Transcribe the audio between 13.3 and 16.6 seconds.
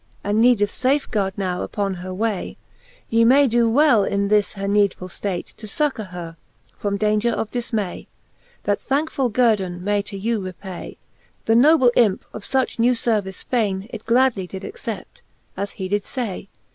fayne. It gladly did accept, as he did fay.